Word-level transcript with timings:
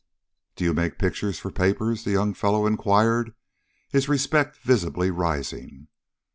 "Do 0.55 0.63
you 0.63 0.73
make 0.73 0.97
pictures 0.97 1.37
for 1.37 1.51
papers?" 1.51 2.05
the 2.05 2.09
young 2.09 2.33
fellow 2.33 2.65
inquired, 2.65 3.35
his 3.87 4.09
respect 4.09 4.57
visibly 4.57 5.11
rising. 5.11 5.89